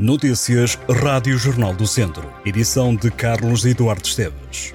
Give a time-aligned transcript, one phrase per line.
[0.00, 2.32] Notícias Rádio Jornal do Centro.
[2.46, 4.72] Edição de Carlos Eduardo Esteves.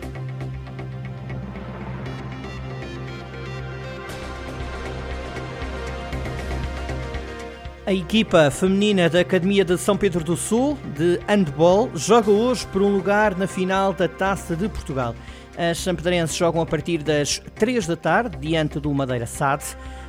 [7.86, 12.81] A equipa feminina da Academia de São Pedro do Sul, de handball, joga hoje por
[12.81, 15.15] um lugar na final da Taça de Portugal.
[15.58, 19.63] As sampedrenses jogam a partir das 3 da tarde, diante do Madeira SAD.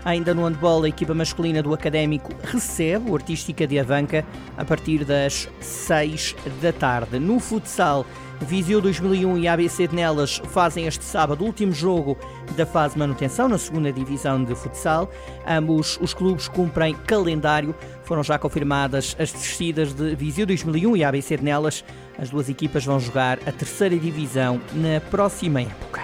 [0.05, 4.25] Ainda no handball, a equipa masculina do Académico recebe o Artística de Avanca
[4.57, 7.19] a partir das 6 da tarde.
[7.19, 8.05] No futsal,
[8.41, 12.19] Viseu 2001 e ABC de Nelas fazem este sábado o último jogo
[12.57, 15.11] da fase manutenção na segunda divisão de futsal.
[15.47, 17.75] Ambos os clubes cumprem calendário.
[18.03, 21.85] Foram já confirmadas as descidas de Viseu 2001 e ABC de Nelas.
[22.19, 26.04] As duas equipas vão jogar a terceira divisão na próxima época.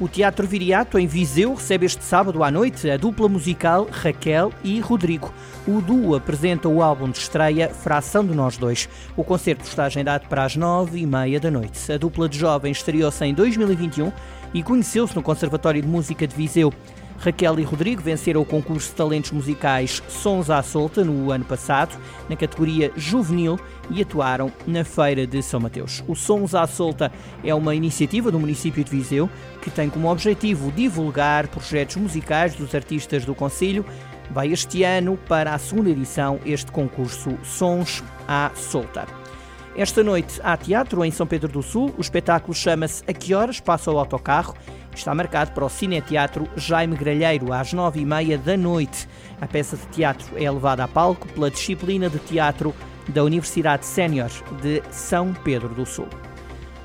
[0.00, 4.80] O Teatro Viriato, em Viseu, recebe este sábado à noite a dupla musical Raquel e
[4.80, 5.32] Rodrigo.
[5.66, 8.88] O duo apresenta o álbum de estreia Fração de Nós Dois.
[9.16, 11.92] O concerto está agendado para as nove e meia da noite.
[11.92, 14.12] A dupla de jovens estreou-se em 2021
[14.52, 16.72] e conheceu-se no Conservatório de Música de Viseu.
[17.22, 21.96] Raquel e Rodrigo venceram o concurso de talentos musicais Sons à Solta no ano passado,
[22.28, 26.02] na categoria Juvenil, e atuaram na Feira de São Mateus.
[26.08, 27.12] O Sons à Solta
[27.44, 32.74] é uma iniciativa do município de Viseu que tem como objetivo divulgar projetos musicais dos
[32.74, 33.84] artistas do Conselho.
[34.28, 39.06] Vai este ano para a segunda edição este concurso Sons à Solta.
[39.76, 41.94] Esta noite há teatro em São Pedro do Sul.
[41.96, 44.54] O espetáculo chama-se A Que Horas Passa o Autocarro.
[44.94, 49.08] Está marcado para o Cineteatro Jaime Gralheiro, às nove e meia da noite.
[49.40, 52.74] A peça de teatro é levada a palco pela disciplina de teatro
[53.08, 56.08] da Universidade Sénior de São Pedro do Sul.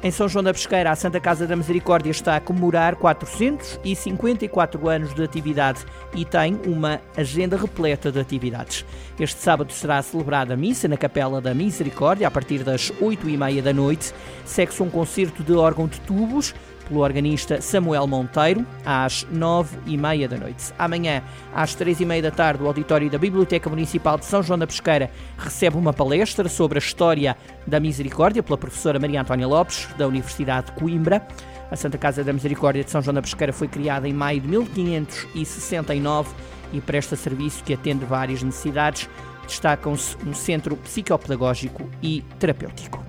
[0.01, 5.13] Em São João da Pesqueira, a Santa Casa da Misericórdia está a comemorar 454 anos
[5.13, 8.85] de atividade e tem uma agenda repleta de atividades.
[9.19, 13.35] Este sábado será celebrada a missa na Capela da Misericórdia a partir das 8 e
[13.35, 14.13] meia da noite.
[14.45, 16.53] Segue-se um concerto de órgão de tubos
[16.87, 20.73] pelo organista Samuel Monteiro, às nove e meia da noite.
[20.77, 21.21] Amanhã,
[21.53, 24.65] às três e meia da tarde, o auditório da Biblioteca Municipal de São João da
[24.65, 30.07] Pesqueira recebe uma palestra sobre a história da misericórdia pela professora Maria Antónia Lopes, da
[30.07, 31.25] Universidade de Coimbra.
[31.69, 34.47] A Santa Casa da Misericórdia de São João da Pesqueira foi criada em maio de
[34.47, 36.29] 1569
[36.71, 39.09] e presta serviço que atende várias necessidades.
[39.45, 43.06] Destacam-se um centro psicopedagógico e terapêutico.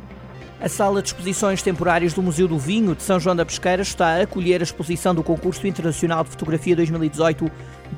[0.61, 4.17] A sala de exposições temporárias do Museu do Vinho de São João da Pesqueira está
[4.17, 7.49] a acolher a exposição do Concurso Internacional de Fotografia 2018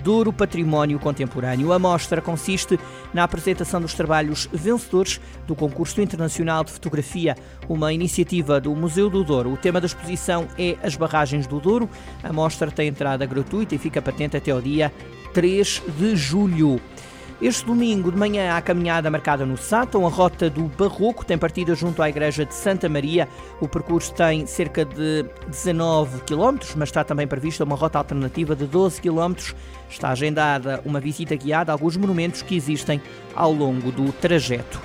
[0.05, 1.73] Douro Património Contemporâneo.
[1.73, 2.79] A mostra consiste
[3.15, 7.35] na apresentação dos trabalhos vencedores do Concurso Internacional de Fotografia,
[7.67, 9.55] uma iniciativa do Museu do Douro.
[9.55, 11.89] O tema da exposição é as barragens do Douro.
[12.23, 14.93] A mostra tem entrada gratuita e fica patente até o dia
[15.33, 16.79] 3 de julho.
[17.41, 20.07] Este domingo de manhã há caminhada marcada no Sátão.
[20.07, 23.27] A rota do Barroco tem partida junto à Igreja de Santa Maria.
[23.63, 28.67] O percurso tem cerca de 19 km, mas está também prevista uma rota alternativa de
[28.67, 29.55] 12 km.
[29.89, 33.01] Está agendada uma visita guiada a alguns monumentos que existem
[33.35, 34.79] ao longo do trajeto.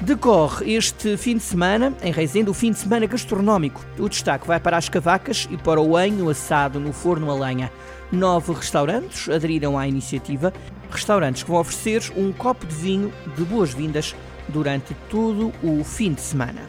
[0.00, 3.84] Decorre este fim de semana, em Reisende, o fim de semana gastronómico.
[4.00, 7.70] O destaque vai para as cavacas e para o enho assado no forno a lenha.
[8.10, 10.52] Nove restaurantes aderiram à iniciativa,
[10.90, 14.14] restaurantes que vão oferecer um copo de vinho de boas-vindas
[14.48, 16.62] durante todo o fim de semana.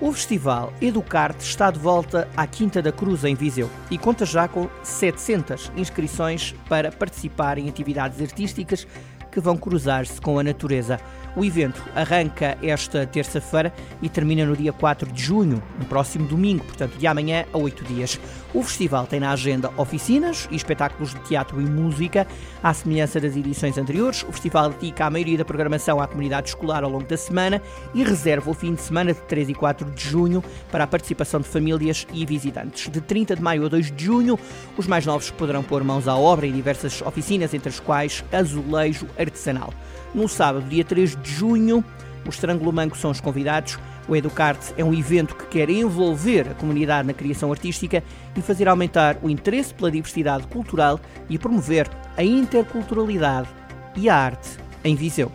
[0.00, 4.48] O festival Educarte está de volta à Quinta da Cruz, em Viseu, e conta já
[4.48, 8.86] com 700 inscrições para participar em atividades artísticas
[9.30, 10.98] que vão cruzar-se com a natureza.
[11.36, 16.64] O evento arranca esta terça-feira e termina no dia 4 de junho, no próximo domingo,
[16.64, 18.18] portanto, de amanhã a 8 dias.
[18.52, 22.26] O festival tem na agenda oficinas e espetáculos de teatro e música.
[22.60, 26.82] À semelhança das edições anteriores, o festival dedica a maioria da programação à comunidade escolar
[26.82, 27.62] ao longo da semana
[27.94, 31.40] e reserva o fim de semana de 3 e 4 de junho para a participação
[31.40, 32.90] de famílias e visitantes.
[32.90, 34.36] De 30 de maio a 2 de junho,
[34.76, 39.06] os mais novos poderão pôr mãos à obra em diversas oficinas, entre as quais azulejo
[39.20, 39.72] artesanal.
[40.14, 41.84] No sábado, dia 3 de junho,
[42.26, 43.78] os Trangulomanco são os convidados.
[44.08, 48.02] O Educarte é um evento que quer envolver a comunidade na criação artística
[48.36, 53.48] e fazer aumentar o interesse pela diversidade cultural e promover a interculturalidade
[53.96, 54.50] e a arte
[54.82, 55.30] em Viseu.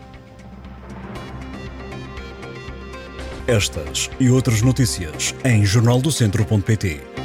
[3.46, 7.15] Estas e outras notícias em jornaldocentro.pt